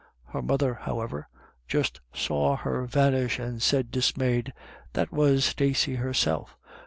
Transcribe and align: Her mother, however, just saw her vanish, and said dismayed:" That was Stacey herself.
Her 0.29 0.41
mother, 0.41 0.73
however, 0.73 1.27
just 1.67 2.01
saw 2.11 2.55
her 2.57 2.87
vanish, 2.87 3.37
and 3.37 3.61
said 3.61 3.91
dismayed:" 3.91 4.51
That 4.93 5.11
was 5.11 5.45
Stacey 5.45 5.97
herself. 5.97 6.57